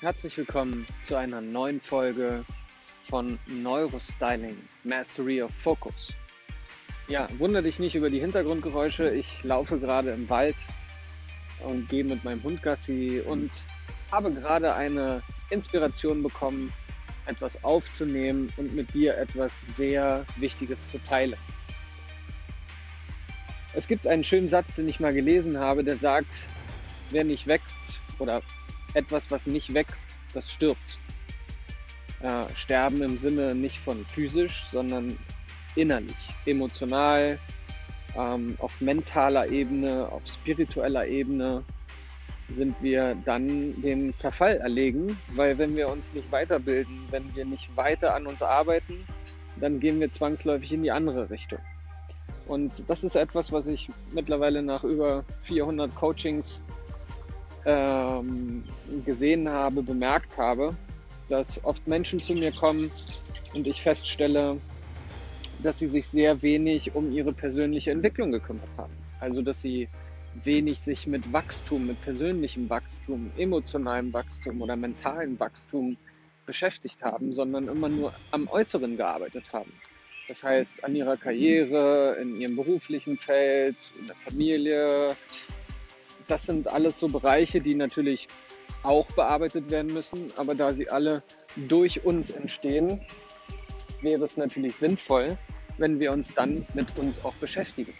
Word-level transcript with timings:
Herzlich 0.00 0.38
willkommen 0.38 0.86
zu 1.02 1.16
einer 1.16 1.40
neuen 1.40 1.80
Folge 1.80 2.44
von 3.02 3.36
Neurostyling, 3.48 4.56
Mastery 4.84 5.42
of 5.42 5.50
Focus. 5.50 6.12
Ja, 7.08 7.28
wundere 7.38 7.64
dich 7.64 7.80
nicht 7.80 7.96
über 7.96 8.08
die 8.08 8.20
Hintergrundgeräusche. 8.20 9.10
Ich 9.10 9.42
laufe 9.42 9.80
gerade 9.80 10.12
im 10.12 10.30
Wald 10.30 10.54
und 11.64 11.88
gehe 11.88 12.04
mit 12.04 12.22
meinem 12.22 12.40
Hund 12.44 12.62
Gassi 12.62 13.24
und 13.26 13.50
habe 14.12 14.32
gerade 14.32 14.72
eine 14.72 15.20
Inspiration 15.50 16.22
bekommen, 16.22 16.72
etwas 17.26 17.64
aufzunehmen 17.64 18.52
und 18.56 18.76
mit 18.76 18.94
dir 18.94 19.18
etwas 19.18 19.52
sehr 19.74 20.24
Wichtiges 20.36 20.90
zu 20.90 20.98
teilen. 20.98 21.40
Es 23.74 23.88
gibt 23.88 24.06
einen 24.06 24.22
schönen 24.22 24.48
Satz, 24.48 24.76
den 24.76 24.88
ich 24.88 25.00
mal 25.00 25.12
gelesen 25.12 25.58
habe, 25.58 25.82
der 25.82 25.96
sagt, 25.96 26.32
wer 27.10 27.24
nicht 27.24 27.48
wächst 27.48 27.98
oder 28.20 28.42
etwas, 28.94 29.30
was 29.30 29.46
nicht 29.46 29.72
wächst, 29.74 30.08
das 30.32 30.50
stirbt. 30.50 30.98
Äh, 32.20 32.44
sterben 32.54 33.02
im 33.02 33.16
Sinne 33.18 33.54
nicht 33.54 33.78
von 33.78 34.04
physisch, 34.06 34.66
sondern 34.70 35.18
innerlich, 35.76 36.34
emotional, 36.46 37.38
ähm, 38.16 38.56
auf 38.58 38.80
mentaler 38.80 39.48
Ebene, 39.48 40.08
auf 40.10 40.26
spiritueller 40.26 41.06
Ebene 41.06 41.62
sind 42.50 42.74
wir 42.82 43.14
dann 43.24 43.80
dem 43.82 44.16
Zerfall 44.16 44.56
erlegen, 44.56 45.18
weil 45.34 45.58
wenn 45.58 45.76
wir 45.76 45.88
uns 45.88 46.12
nicht 46.14 46.30
weiterbilden, 46.32 47.06
wenn 47.10 47.34
wir 47.34 47.44
nicht 47.44 47.76
weiter 47.76 48.14
an 48.14 48.26
uns 48.26 48.42
arbeiten, 48.42 49.06
dann 49.60 49.80
gehen 49.80 50.00
wir 50.00 50.10
zwangsläufig 50.10 50.72
in 50.72 50.82
die 50.82 50.90
andere 50.90 51.28
Richtung. 51.30 51.58
Und 52.46 52.82
das 52.88 53.04
ist 53.04 53.14
etwas, 53.14 53.52
was 53.52 53.66
ich 53.66 53.90
mittlerweile 54.12 54.62
nach 54.62 54.82
über 54.82 55.24
400 55.42 55.94
Coachings 55.94 56.62
ähm, 57.64 58.64
gesehen 59.04 59.48
habe, 59.48 59.82
bemerkt 59.82 60.38
habe, 60.38 60.74
dass 61.28 61.62
oft 61.64 61.86
Menschen 61.86 62.22
zu 62.22 62.34
mir 62.34 62.52
kommen 62.52 62.90
und 63.54 63.66
ich 63.66 63.82
feststelle, 63.82 64.58
dass 65.62 65.78
sie 65.78 65.86
sich 65.86 66.08
sehr 66.08 66.42
wenig 66.42 66.94
um 66.94 67.12
ihre 67.12 67.32
persönliche 67.32 67.90
Entwicklung 67.90 68.32
gekümmert 68.32 68.68
haben. 68.76 68.92
Also 69.20 69.42
dass 69.42 69.60
sie 69.60 69.88
wenig 70.44 70.80
sich 70.80 71.06
mit 71.06 71.32
Wachstum, 71.32 71.86
mit 71.86 72.00
persönlichem 72.02 72.70
Wachstum, 72.70 73.30
emotionalem 73.36 74.12
Wachstum 74.12 74.62
oder 74.62 74.76
mentalem 74.76 75.38
Wachstum 75.40 75.96
beschäftigt 76.46 77.02
haben, 77.02 77.34
sondern 77.34 77.68
immer 77.68 77.88
nur 77.88 78.12
am 78.30 78.48
Äußeren 78.48 78.96
gearbeitet 78.96 79.52
haben. 79.52 79.72
Das 80.28 80.42
heißt, 80.42 80.84
an 80.84 80.94
ihrer 80.94 81.16
Karriere, 81.16 82.16
in 82.20 82.40
ihrem 82.40 82.54
beruflichen 82.54 83.16
Feld, 83.16 83.76
in 83.98 84.06
der 84.06 84.16
Familie. 84.16 85.16
Das 86.28 86.44
sind 86.44 86.68
alles 86.68 86.98
so 86.98 87.08
Bereiche, 87.08 87.60
die 87.60 87.74
natürlich 87.74 88.28
auch 88.82 89.10
bearbeitet 89.12 89.70
werden 89.70 89.92
müssen, 89.92 90.30
aber 90.36 90.54
da 90.54 90.72
sie 90.72 90.88
alle 90.88 91.22
durch 91.56 92.04
uns 92.04 92.30
entstehen, 92.30 93.00
wäre 94.02 94.22
es 94.22 94.36
natürlich 94.36 94.76
sinnvoll, 94.76 95.36
wenn 95.78 95.98
wir 95.98 96.12
uns 96.12 96.32
dann 96.34 96.66
mit 96.74 96.96
uns 96.96 97.24
auch 97.24 97.34
beschäftigen. 97.34 97.92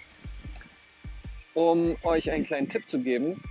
Um 1.54 1.96
euch 2.02 2.30
einen 2.30 2.44
kleinen 2.44 2.68
Tipp 2.68 2.88
zu 2.88 2.98
geben, 2.98 3.42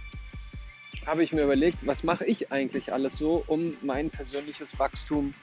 habe 1.05 1.23
ich 1.23 1.33
mir 1.33 1.43
überlegt, 1.43 1.85
was 1.85 2.03
mache 2.03 2.25
ich 2.25 2.51
eigentlich 2.51 2.93
alles 2.93 3.17
so, 3.17 3.43
um 3.47 3.75
mein 3.81 4.09
persönliches 4.09 4.77
Wachstum 4.77 5.33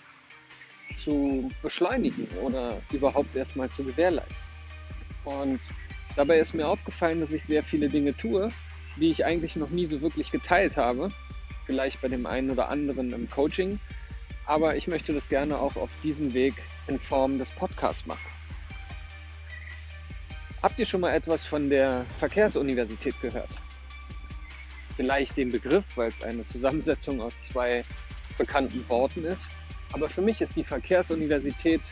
zu 0.96 1.50
beschleunigen 1.60 2.28
oder 2.42 2.80
überhaupt 2.92 3.34
erstmal 3.34 3.68
zu 3.70 3.82
gewährleisten. 3.82 4.36
Und 5.24 5.60
dabei 6.16 6.38
ist 6.38 6.54
mir 6.54 6.68
aufgefallen, 6.68 7.20
dass 7.20 7.32
ich 7.32 7.44
sehr 7.44 7.64
viele 7.64 7.88
Dinge 7.88 8.14
tue, 8.14 8.50
die 8.96 9.10
ich 9.10 9.24
eigentlich 9.24 9.56
noch 9.56 9.70
nie 9.70 9.86
so 9.86 10.00
wirklich 10.00 10.30
geteilt 10.30 10.76
habe. 10.76 11.10
Vielleicht 11.66 12.00
bei 12.00 12.08
dem 12.08 12.26
einen 12.26 12.50
oder 12.50 12.68
anderen 12.68 13.12
im 13.12 13.28
Coaching. 13.28 13.80
Aber 14.46 14.76
ich 14.76 14.88
möchte 14.88 15.12
das 15.14 15.28
gerne 15.28 15.58
auch 15.58 15.76
auf 15.76 15.90
diesem 16.02 16.34
Weg 16.34 16.54
in 16.86 16.98
Form 16.98 17.38
des 17.38 17.50
Podcasts 17.50 18.06
machen. 18.06 18.26
Habt 20.62 20.78
ihr 20.78 20.86
schon 20.86 21.00
mal 21.00 21.14
etwas 21.14 21.44
von 21.44 21.68
der 21.68 22.06
Verkehrsuniversität 22.18 23.20
gehört? 23.20 23.50
Vielleicht 24.96 25.36
den 25.36 25.50
Begriff, 25.50 25.96
weil 25.96 26.08
es 26.08 26.22
eine 26.22 26.46
Zusammensetzung 26.46 27.20
aus 27.20 27.42
zwei 27.42 27.84
bekannten 28.38 28.88
Worten 28.88 29.20
ist. 29.20 29.50
Aber 29.92 30.08
für 30.08 30.22
mich 30.22 30.40
ist 30.40 30.56
die 30.56 30.64
Verkehrsuniversität 30.64 31.82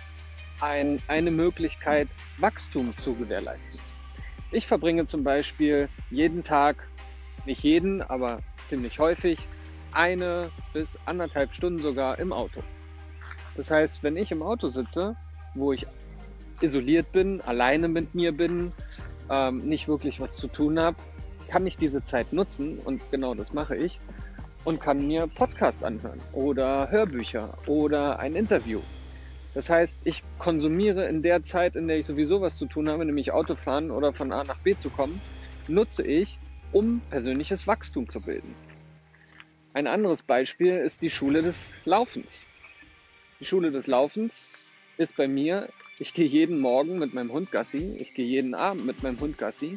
ein, 0.60 1.03
eine 1.09 1.31
Möglichkeit, 1.31 2.09
Wachstum 2.38 2.97
zu 2.97 3.15
gewährleisten. 3.15 3.78
Ich 4.52 4.66
verbringe 4.66 5.06
zum 5.06 5.24
Beispiel 5.24 5.88
jeden 6.10 6.44
Tag, 6.44 6.86
nicht 7.46 7.62
jeden, 7.62 8.02
aber 8.02 8.40
ziemlich 8.66 8.98
häufig, 8.98 9.38
eine 9.92 10.50
bis 10.74 10.98
anderthalb 11.06 11.54
Stunden 11.54 11.80
sogar 11.80 12.18
im 12.18 12.34
Auto. 12.34 12.62
Das 13.56 13.70
heißt, 13.70 14.02
wenn 14.02 14.16
ich 14.16 14.30
im 14.30 14.42
Auto 14.42 14.68
sitze, 14.68 15.16
wo 15.54 15.72
ich 15.72 15.86
isoliert 16.60 17.12
bin, 17.12 17.40
alleine 17.40 17.88
mit 17.88 18.14
mir 18.14 18.32
bin, 18.32 18.72
ähm, 19.30 19.62
nicht 19.64 19.88
wirklich 19.88 20.20
was 20.20 20.36
zu 20.36 20.48
tun 20.48 20.78
habe, 20.78 20.98
kann 21.48 21.66
ich 21.66 21.78
diese 21.78 22.04
Zeit 22.04 22.32
nutzen 22.34 22.78
und 22.78 23.02
genau 23.10 23.34
das 23.34 23.54
mache 23.54 23.76
ich 23.76 24.00
und 24.64 24.80
kann 24.80 24.98
mir 24.98 25.26
Podcasts 25.26 25.82
anhören 25.82 26.20
oder 26.32 26.90
Hörbücher 26.90 27.54
oder 27.66 28.19
ein 28.19 28.34
Interview. 28.34 28.80
Das 29.54 29.68
heißt, 29.68 30.00
ich 30.04 30.22
konsumiere 30.38 31.06
in 31.06 31.22
der 31.22 31.42
Zeit, 31.42 31.76
in 31.76 31.88
der 31.88 31.98
ich 31.98 32.06
sowieso 32.06 32.40
was 32.40 32.56
zu 32.56 32.66
tun 32.66 32.88
habe, 32.88 33.04
nämlich 33.04 33.32
Autofahren 33.32 33.90
oder 33.90 34.12
von 34.12 34.32
A 34.32 34.44
nach 34.44 34.58
B 34.60 34.76
zu 34.76 34.90
kommen, 34.90 35.20
nutze 35.68 36.02
ich, 36.02 36.38
um 36.72 37.02
persönliches 37.10 37.66
Wachstum 37.66 38.08
zu 38.08 38.20
bilden. 38.20 38.56
Ein 39.74 39.86
anderes 39.86 40.22
Beispiel 40.22 40.78
ist 40.78 41.02
die 41.02 41.10
Schule 41.10 41.42
des 41.42 41.70
Laufens. 41.84 42.42
Die 43.40 43.44
Schule 43.44 43.70
des 43.70 43.86
Laufens 43.86 44.48
ist 44.96 45.16
bei 45.16 45.28
mir 45.28 45.69
ich 46.02 46.14
gehe 46.14 46.26
jeden 46.26 46.58
Morgen 46.58 46.98
mit 46.98 47.14
meinem 47.14 47.32
Hund 47.32 47.52
Gassi, 47.52 47.96
ich 48.00 48.12
gehe 48.12 48.26
jeden 48.26 48.54
Abend 48.54 48.84
mit 48.84 49.04
meinem 49.04 49.20
Hund 49.20 49.38
Gassi. 49.38 49.76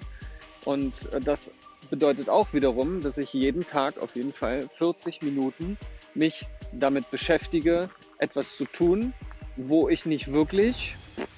Und 0.63 1.13
äh, 1.13 1.19
das 1.19 1.51
bedeutet 1.91 2.29
auch 2.29 2.51
wiederum, 2.53 3.01
dass 3.01 3.19
ich 3.19 3.31
jeden 3.31 3.63
Tag 3.67 3.99
auf 3.99 4.15
jeden 4.15 4.33
Fall 4.33 4.67
40 4.69 5.21
Minuten 5.21 5.77
mich 6.15 6.47
damit 6.71 7.11
beschäftige, 7.11 7.91
etwas 8.17 8.57
zu 8.57 8.65
tun, 8.65 9.13
wo 9.55 9.89
ich 9.89 10.05
nicht 10.05 10.31
wirklich 10.31 10.95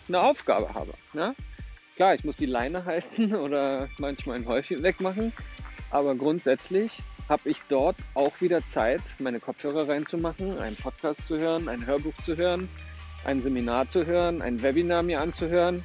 eine 0.07 0.22
Aufgabe 0.22 0.73
habe. 0.73 0.94
Ja? 1.13 1.35
Klar, 1.95 2.16
ich 2.16 2.23
muss 2.23 2.38
die 2.38 2.45
Leine 2.45 2.85
halten 2.85 3.35
oder 3.35 3.89
manchmal 3.97 4.38
ein 4.38 4.47
Häufchen 4.47 4.83
wegmachen, 4.83 5.33
aber 5.89 6.16
grundsätzlich 6.16 7.03
habe 7.29 7.50
ich 7.50 7.61
dort 7.67 7.97
auch 8.13 8.39
wieder 8.39 8.66
Zeit, 8.66 9.01
meine 9.19 9.39
Kopfhörer 9.39 9.88
reinzumachen, 9.88 10.57
einen 10.59 10.75
Podcast 10.75 11.28
zu 11.28 11.38
hören, 11.38 11.67
ein 11.67 11.85
Hörbuch 11.85 12.16
zu 12.23 12.38
hören, 12.38 12.69
ein 13.25 13.41
Seminar 13.41 13.88
zu 13.89 14.05
hören, 14.05 14.41
ein 14.41 14.61
Webinar 14.61 15.03
mir 15.03 15.19
anzuhören 15.19 15.84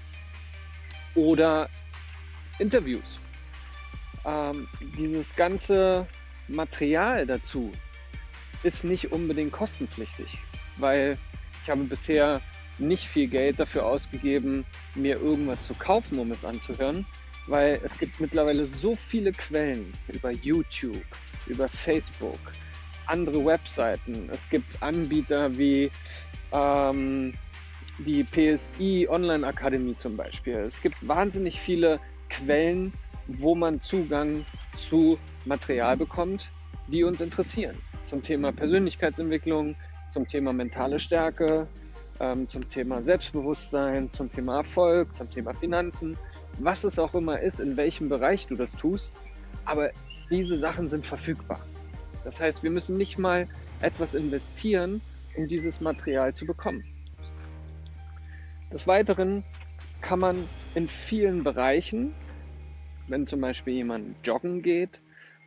oder 1.14 1.69
Interviews. 2.59 3.19
Ähm, 4.25 4.69
dieses 4.97 5.34
ganze 5.34 6.06
Material 6.47 7.26
dazu 7.26 7.72
ist 8.62 8.84
nicht 8.84 9.10
unbedingt 9.10 9.53
kostenpflichtig, 9.53 10.38
weil 10.76 11.19
ich 11.62 11.71
habe 11.71 11.84
bisher 11.84 12.41
nicht 12.78 13.06
viel 13.06 13.28
Geld 13.28 13.61
dafür 13.61 13.87
ausgegeben, 13.87 14.65
mir 14.95 15.21
irgendwas 15.21 15.67
zu 15.67 15.75
kaufen, 15.75 16.19
um 16.19 16.31
es 16.33 16.45
anzuhören, 16.45 17.06
weil 17.47 17.81
es 17.84 17.97
gibt 17.99 18.19
mittlerweile 18.21 18.67
so 18.67 18.95
viele 18.95 19.33
Quellen 19.33 19.93
über 20.09 20.31
YouTube, 20.31 21.05
über 21.47 21.69
Facebook, 21.69 22.39
andere 23.06 23.45
Webseiten. 23.45 24.28
Es 24.33 24.41
gibt 24.50 24.83
Anbieter 24.83 25.56
wie 25.56 25.91
ähm, 26.53 27.34
die 27.99 28.25
PSI 28.25 29.06
Online 29.09 29.47
Akademie 29.47 29.97
zum 29.97 30.17
Beispiel. 30.17 30.55
Es 30.55 30.81
gibt 30.81 30.97
wahnsinnig 31.06 31.61
viele 31.61 32.00
Quellen, 32.31 32.93
wo 33.29 33.55
man 33.55 33.81
Zugang 33.81 34.44
zu 34.88 35.19
Material 35.44 35.97
bekommt, 35.97 36.50
die 36.88 37.05
uns 37.05 37.20
interessieren. 37.20 37.76
Zum 38.05 38.23
Thema 38.23 38.53
Persönlichkeitsentwicklung, 38.53 39.76
zum 40.12 40.29
Thema 40.29 40.53
mentale 40.53 41.00
Stärke, 41.00 41.67
ähm, 42.20 42.47
zum 42.49 42.69
Thema 42.69 43.00
Selbstbewusstsein, 43.00 44.12
zum 44.12 44.29
Thema 44.29 44.59
Erfolg, 44.59 45.17
zum 45.17 45.31
Thema 45.31 45.55
Finanzen, 45.55 46.19
was 46.59 46.85
es 46.85 46.99
auch 46.99 47.14
immer 47.14 47.41
ist, 47.41 47.61
in 47.61 47.76
welchem 47.79 48.11
Bereich 48.11 48.47
du 48.47 48.55
das 48.55 48.73
tust. 48.73 49.17
Aber 49.64 49.91
diese 50.29 50.59
Sachen 50.59 50.91
sind 50.91 51.06
verfügbar. 51.06 51.61
Das 52.25 52.38
heißt, 52.38 52.62
wir 52.62 52.70
müssen 52.70 52.99
nicht 52.99 53.19
mal 53.19 53.49
etwas 53.81 54.12
investieren, 54.12 55.00
um 55.35 55.49
dieses 55.49 55.81
Material 55.81 56.35
zu 56.35 56.44
bekommen. 56.44 56.85
Des 58.70 58.87
Weiteren 58.87 59.44
kann 60.03 60.19
man 60.19 60.37
in 60.75 60.88
vielen 60.88 61.43
Bereichen, 61.43 62.15
wenn 63.08 63.26
zum 63.26 63.41
Beispiel 63.41 63.75
jemand 63.75 64.15
joggen 64.26 64.62
geht 64.62 65.00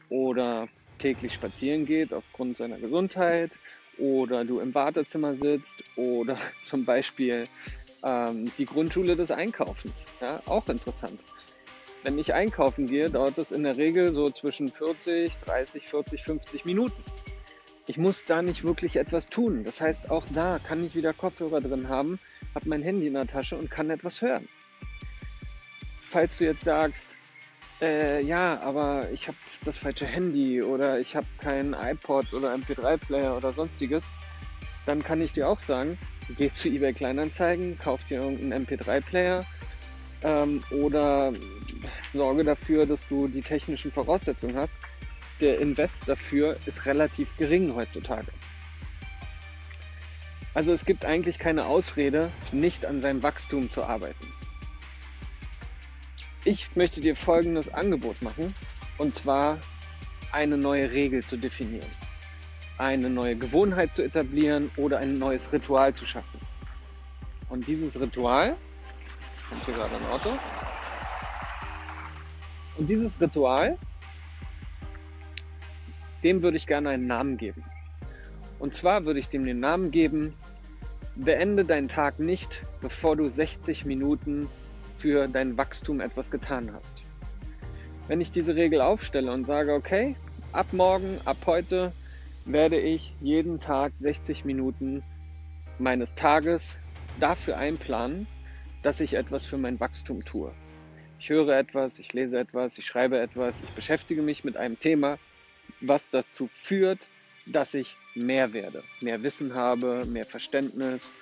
oder 0.10 0.68
täglich 0.98 1.34
spazieren 1.34 1.86
geht 1.86 2.14
aufgrund 2.14 2.58
seiner 2.58 2.78
Gesundheit 2.78 3.52
oder 3.98 4.46
du 4.46 4.60
im 4.60 4.74
Wartezimmer 4.74 5.34
sitzt 5.34 5.84
oder 5.96 6.38
zum 6.64 6.86
Beispiel 6.86 7.48
ähm, 8.04 8.52
die 8.58 8.66
Grundschule 8.66 9.16
des 9.16 9.32
Einkaufens. 9.32 10.06
Ja, 10.22 10.42
auch 10.46 10.68
interessant. 10.70 11.20
Wenn 12.04 12.20
ich 12.20 12.34
einkaufen 12.34 12.86
gehe, 12.86 13.10
dauert 13.10 13.40
es 13.40 13.52
in 13.52 13.64
der 13.64 13.78
Regel 13.78 14.14
so 14.14 14.30
zwischen 14.30 14.72
40, 14.72 15.38
30, 15.38 15.88
40, 15.88 16.24
50 16.24 16.66
Minuten. 16.66 17.04
Ich 17.88 17.98
muss 17.98 18.26
da 18.26 18.42
nicht 18.42 18.64
wirklich 18.64 18.98
etwas 18.98 19.30
tun. 19.30 19.64
Das 19.64 19.82
heißt, 19.82 20.10
auch 20.10 20.26
da 20.34 20.60
kann 20.60 20.86
ich 20.86 20.96
wieder 20.96 21.14
Kopfhörer 21.14 21.62
drin 21.62 21.90
haben, 21.90 22.20
habe 22.54 22.70
mein 22.70 22.82
Handy 22.82 23.08
in 23.08 23.14
der 23.14 23.28
Tasche 23.28 23.58
und 23.58 23.72
kann 23.72 23.90
etwas 23.90 24.22
hören. 24.22 24.48
Falls 26.10 26.38
du 26.38 26.46
jetzt 26.46 26.64
sagst, 26.64 27.16
äh, 27.82 28.22
ja, 28.22 28.60
aber 28.62 29.10
ich 29.12 29.28
habe 29.28 29.38
das 29.64 29.78
falsche 29.78 30.06
Handy 30.06 30.62
oder 30.62 31.00
ich 31.00 31.16
habe 31.16 31.28
keinen 31.38 31.74
iPod 31.74 32.34
oder 32.34 32.54
MP3-Player 32.54 33.36
oder 33.36 33.54
sonstiges, 33.54 34.12
dann 34.86 35.04
kann 35.04 35.22
ich 35.22 35.34
dir 35.34 35.50
auch 35.50 35.60
sagen, 35.60 35.98
geh 36.38 36.52
zu 36.52 36.70
eBay 36.70 36.94
Kleinanzeigen, 36.94 37.78
kauf 37.78 38.04
dir 38.04 38.22
irgendeinen 38.22 38.66
MP3-Player 38.66 39.46
ähm, 40.24 40.64
oder 40.72 41.34
sorge 42.14 42.44
dafür, 42.44 42.86
dass 42.86 43.08
du 43.08 43.28
die 43.28 43.42
technischen 43.42 43.92
Voraussetzungen 43.92 44.56
hast. 44.56 44.78
Der 45.42 45.60
Invest 45.60 46.08
dafür 46.08 46.58
ist 46.66 46.86
relativ 46.86 47.36
gering 47.38 47.76
heutzutage. 47.76 48.32
Also 50.54 50.72
es 50.72 50.86
gibt 50.86 51.04
eigentlich 51.04 51.38
keine 51.38 51.66
Ausrede, 51.66 52.32
nicht 52.54 52.86
an 52.86 53.02
seinem 53.02 53.22
Wachstum 53.22 53.70
zu 53.70 53.84
arbeiten. 53.84 54.26
Ich 56.48 56.76
möchte 56.76 57.02
dir 57.02 57.16
folgendes 57.16 57.74
Angebot 57.74 58.22
machen, 58.22 58.54
und 59.00 59.16
zwar 59.16 59.60
eine 60.32 60.60
neue 60.60 60.92
Regel 60.92 61.26
zu 61.26 61.38
definieren, 61.38 61.90
eine 62.78 63.10
neue 63.10 63.36
Gewohnheit 63.36 63.96
zu 63.96 64.04
etablieren 64.04 64.70
oder 64.78 65.00
ein 65.00 65.18
neues 65.18 65.52
Ritual 65.52 65.96
zu 65.96 66.06
schaffen. 66.06 66.40
Und 67.50 67.68
dieses 67.68 68.00
Ritual, 68.00 68.56
kommt 69.50 69.66
hier 69.66 69.74
gerade 69.74 69.96
ein 69.96 70.06
Auto, 70.06 70.38
und 72.78 72.92
dieses 72.92 73.20
Ritual, 73.20 73.80
dem 76.24 76.44
würde 76.44 76.58
ich 76.58 76.68
gerne 76.68 76.90
einen 76.90 77.08
Namen 77.08 77.38
geben. 77.38 77.64
Und 78.60 78.76
zwar 78.76 79.06
würde 79.06 79.20
ich 79.20 79.30
dem 79.30 79.46
den 79.46 79.58
Namen 79.58 79.90
geben, 79.90 80.36
beende 81.16 81.66
deinen 81.66 81.88
Tag 81.88 82.20
nicht, 82.20 82.68
bevor 82.82 83.16
du 83.16 83.28
60 83.28 83.86
Minuten 83.86 84.48
für 84.98 85.28
dein 85.28 85.58
Wachstum 85.58 86.02
etwas 86.02 86.32
getan 86.32 86.72
hast. 86.74 87.04
Wenn 88.08 88.22
ich 88.22 88.32
diese 88.32 88.56
Regel 88.56 88.82
aufstelle 88.82 89.32
und 89.32 89.46
sage, 89.46 89.74
okay, 89.74 90.16
ab 90.52 90.68
morgen, 90.72 91.20
ab 91.26 91.38
heute 91.46 91.92
werde 92.46 92.80
ich 92.80 93.14
jeden 93.20 93.60
Tag 93.60 93.94
60 94.00 94.46
Minuten 94.46 95.04
meines 95.80 96.16
Tages 96.16 96.78
dafür 97.20 97.58
einplanen, 97.58 98.28
dass 98.84 99.00
ich 99.00 99.16
etwas 99.16 99.46
für 99.46 99.58
mein 99.58 99.80
Wachstum 99.80 100.24
tue. 100.24 100.52
Ich 101.20 101.30
höre 101.30 101.58
etwas, 101.58 101.98
ich 101.98 102.14
lese 102.14 102.38
etwas, 102.38 102.78
ich 102.78 102.86
schreibe 102.86 103.20
etwas, 103.20 103.62
ich 103.62 103.70
beschäftige 103.70 104.22
mich 104.22 104.44
mit 104.44 104.58
einem 104.58 104.78
Thema, 104.78 105.18
was 105.82 106.12
dazu 106.12 106.50
führt, 106.62 107.08
dass 107.48 107.74
ich 107.74 107.98
mehr 108.14 108.54
werde, 108.54 108.84
mehr 109.02 109.24
Wissen 109.24 109.56
habe, 109.56 110.06
mehr 110.06 110.26
Verständnis, 110.26 111.14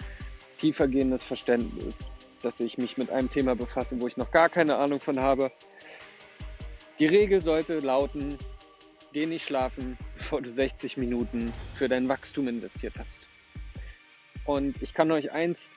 tiefergehendes 0.59 1.23
Verständnis, 1.23 2.07
dass 2.43 2.59
ich 2.59 2.77
mich 2.77 2.97
mit 2.97 3.09
einem 3.09 3.29
Thema 3.29 3.55
befasse, 3.55 3.99
wo 3.99 4.07
ich 4.07 4.17
noch 4.17 4.31
gar 4.31 4.49
keine 4.49 4.77
Ahnung 4.77 4.99
von 4.99 5.19
habe. 5.19 5.51
Die 6.99 7.05
Regel 7.05 7.41
sollte 7.41 7.79
lauten, 7.79 8.37
geh 9.13 9.25
nicht 9.25 9.45
schlafen, 9.45 9.97
bevor 10.17 10.41
du 10.41 10.51
60 10.51 10.97
Minuten 10.97 11.53
für 11.75 11.87
dein 11.87 12.07
Wachstum 12.07 12.47
investiert 12.47 12.93
hast. 12.97 13.27
Und 14.45 14.81
ich 14.81 14.93
kann 14.93 15.11
euch 15.11 15.31
eins 15.31 15.73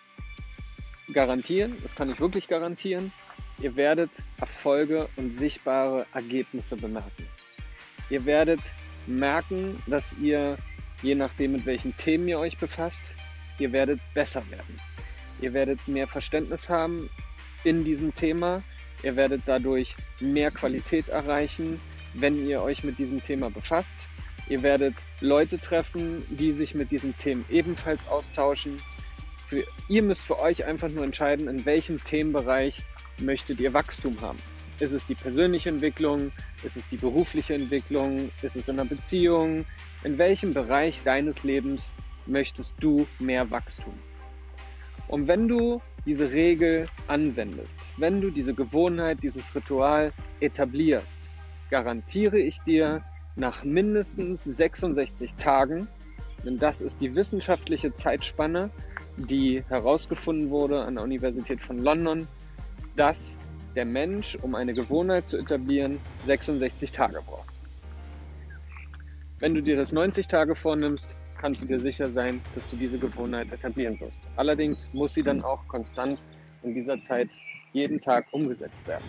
garantieren, 1.12 1.78
das 1.82 1.94
kann 1.94 2.10
ich 2.10 2.20
wirklich 2.20 2.48
garantieren, 2.48 3.12
Ihr 3.58 3.74
werdet 3.74 4.10
Erfolge 4.38 5.08
und 5.16 5.32
sichtbare 5.32 6.06
Ergebnisse 6.12 6.76
bemerken. 6.76 7.26
Ihr 8.10 8.24
werdet 8.26 8.60
merken, 9.06 9.82
dass 9.86 10.14
ihr, 10.20 10.58
je 11.02 11.14
nachdem 11.14 11.52
mit 11.52 11.64
welchen 11.64 11.96
Themen 11.96 12.28
ihr 12.28 12.38
euch 12.38 12.58
befasst, 12.58 13.10
ihr 13.58 13.72
werdet 13.72 13.98
besser 14.12 14.48
werden. 14.50 14.78
Ihr 15.40 15.52
werdet 15.52 15.86
mehr 15.86 16.06
Verständnis 16.06 16.68
haben 16.68 17.10
in 17.64 17.84
diesem 17.84 18.14
Thema. 18.14 18.62
Ihr 19.02 19.16
werdet 19.16 19.42
dadurch 19.46 19.96
mehr 20.20 20.50
Qualität 20.50 21.08
erreichen, 21.10 21.80
wenn 22.14 22.46
ihr 22.46 22.62
euch 22.62 22.84
mit 22.84 22.98
diesem 22.98 23.22
Thema 23.22 23.50
befasst. 23.50 24.06
Ihr 24.48 24.62
werdet 24.62 24.94
Leute 25.20 25.58
treffen, 25.58 26.24
die 26.30 26.52
sich 26.52 26.74
mit 26.74 26.92
diesen 26.92 27.16
Themen 27.16 27.44
ebenfalls 27.50 28.08
austauschen. 28.08 28.80
Für, 29.46 29.64
ihr 29.88 30.02
müsst 30.02 30.22
für 30.22 30.38
euch 30.38 30.64
einfach 30.64 30.88
nur 30.88 31.04
entscheiden, 31.04 31.48
in 31.48 31.64
welchem 31.66 32.02
Themenbereich 32.02 32.82
möchtet 33.18 33.60
ihr 33.60 33.74
Wachstum 33.74 34.20
haben? 34.20 34.38
Ist 34.78 34.92
es 34.92 35.06
die 35.06 35.14
persönliche 35.14 35.68
Entwicklung? 35.68 36.32
Ist 36.62 36.76
es 36.76 36.86
die 36.88 36.96
berufliche 36.96 37.54
Entwicklung? 37.54 38.30
Ist 38.42 38.56
es 38.56 38.68
in 38.68 38.78
einer 38.78 38.88
Beziehung? 38.88 39.64
In 40.04 40.18
welchem 40.18 40.52
Bereich 40.52 41.02
deines 41.02 41.42
Lebens 41.44 41.96
möchtest 42.26 42.74
du 42.80 43.06
mehr 43.18 43.50
Wachstum? 43.50 43.94
Und 45.08 45.28
wenn 45.28 45.48
du 45.48 45.80
diese 46.04 46.32
Regel 46.32 46.88
anwendest, 47.08 47.78
wenn 47.96 48.20
du 48.20 48.30
diese 48.30 48.54
Gewohnheit, 48.54 49.22
dieses 49.22 49.54
Ritual 49.54 50.12
etablierst, 50.40 51.30
garantiere 51.70 52.38
ich 52.38 52.60
dir 52.62 53.04
nach 53.36 53.64
mindestens 53.64 54.44
66 54.44 55.34
Tagen, 55.34 55.88
denn 56.44 56.58
das 56.58 56.80
ist 56.80 57.00
die 57.00 57.14
wissenschaftliche 57.14 57.94
Zeitspanne, 57.94 58.70
die 59.16 59.64
herausgefunden 59.68 60.50
wurde 60.50 60.82
an 60.82 60.94
der 60.94 61.04
Universität 61.04 61.60
von 61.60 61.78
London, 61.78 62.28
dass 62.94 63.38
der 63.74 63.84
Mensch, 63.84 64.36
um 64.40 64.54
eine 64.54 64.74
Gewohnheit 64.74 65.26
zu 65.26 65.36
etablieren, 65.36 66.00
66 66.24 66.92
Tage 66.92 67.20
braucht. 67.26 67.54
Wenn 69.38 69.54
du 69.54 69.62
dir 69.62 69.76
das 69.76 69.92
90 69.92 70.28
Tage 70.28 70.54
vornimmst, 70.54 71.14
kannst 71.38 71.62
du 71.62 71.66
dir 71.66 71.80
sicher 71.80 72.10
sein, 72.10 72.40
dass 72.54 72.70
du 72.70 72.76
diese 72.76 72.98
Gewohnheit 72.98 73.52
etablieren 73.52 73.98
wirst. 74.00 74.20
Allerdings 74.36 74.88
muss 74.92 75.14
sie 75.14 75.22
dann 75.22 75.42
auch 75.42 75.66
konstant 75.68 76.18
in 76.62 76.74
dieser 76.74 77.02
Zeit 77.04 77.28
jeden 77.72 78.00
Tag 78.00 78.26
umgesetzt 78.32 78.86
werden. 78.86 79.04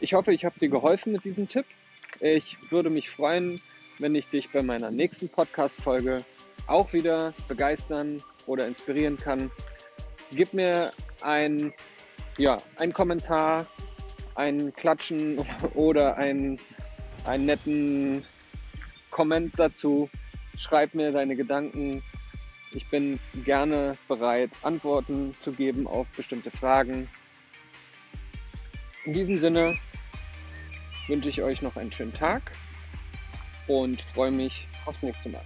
Ich 0.00 0.14
hoffe, 0.14 0.32
ich 0.32 0.44
habe 0.44 0.58
dir 0.58 0.68
geholfen 0.68 1.12
mit 1.12 1.24
diesem 1.24 1.48
Tipp. 1.48 1.66
Ich 2.20 2.56
würde 2.70 2.90
mich 2.90 3.10
freuen, 3.10 3.60
wenn 3.98 4.14
ich 4.14 4.28
dich 4.28 4.50
bei 4.50 4.62
meiner 4.62 4.90
nächsten 4.90 5.28
Podcast-Folge 5.28 6.24
auch 6.66 6.92
wieder 6.92 7.32
begeistern 7.48 8.22
oder 8.46 8.66
inspirieren 8.66 9.16
kann. 9.16 9.50
Gib 10.32 10.52
mir 10.52 10.92
ein 11.20 11.72
ja, 12.38 12.58
ein 12.76 12.92
Kommentar, 12.92 13.66
ein 14.34 14.72
Klatschen 14.74 15.38
oder 15.74 16.16
ein, 16.16 16.58
einen 17.24 17.46
netten 17.46 18.24
Comment 19.10 19.52
dazu. 19.56 20.10
Schreib 20.56 20.94
mir 20.94 21.12
deine 21.12 21.36
Gedanken. 21.36 22.02
Ich 22.72 22.88
bin 22.88 23.20
gerne 23.44 23.96
bereit, 24.08 24.50
Antworten 24.62 25.34
zu 25.40 25.52
geben 25.52 25.86
auf 25.86 26.06
bestimmte 26.16 26.50
Fragen. 26.50 27.08
In 29.04 29.12
diesem 29.12 29.38
Sinne 29.38 29.78
wünsche 31.08 31.28
ich 31.28 31.42
euch 31.42 31.62
noch 31.62 31.76
einen 31.76 31.92
schönen 31.92 32.12
Tag 32.12 32.52
und 33.68 34.00
freue 34.00 34.30
mich 34.30 34.66
aufs 34.86 35.02
nächste 35.02 35.28
Mal. 35.28 35.44